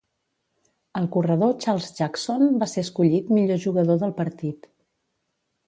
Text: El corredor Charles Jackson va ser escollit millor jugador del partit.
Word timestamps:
El 0.99 1.03
corredor 1.15 1.53
Charles 1.65 1.91
Jackson 1.99 2.47
va 2.63 2.69
ser 2.73 2.85
escollit 2.87 3.31
millor 3.39 3.63
jugador 3.67 4.03
del 4.07 4.17
partit. 4.25 4.69